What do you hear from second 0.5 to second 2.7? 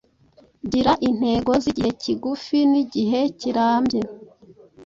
gira intego z’igihe kigufi